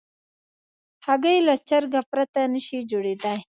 [1.05, 3.39] هګۍ له چرګه پرته نشي جوړېدای.